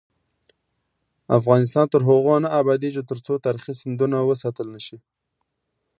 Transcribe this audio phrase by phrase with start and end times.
[1.39, 4.97] افغانستان تر هغو نه ابادیږي، ترڅو تاریخي سندونه وساتل نشي.